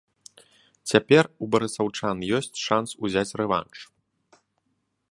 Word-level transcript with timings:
Цяпер 0.91 1.23
у 1.47 1.49
барысаўчан 1.55 2.17
ёсць 2.39 2.51
шанс 2.65 2.89
узяць 3.07 3.35
рэванш. 3.45 3.79